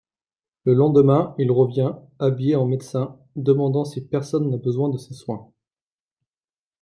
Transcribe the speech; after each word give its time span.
Le 0.65 0.73
lendemain, 0.73 1.35
il 1.37 1.51
revient, 1.51 1.93
habillé 2.17 2.55
en 2.55 2.65
médecin, 2.65 3.19
demandant 3.35 3.85
si 3.85 4.01
personne 4.03 4.49
n'a 4.49 4.57
besoin 4.57 4.89
de 4.89 4.97
ses 4.97 5.13
soins. 5.13 5.53